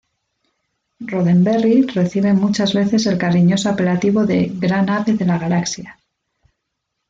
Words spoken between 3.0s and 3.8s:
el cariñoso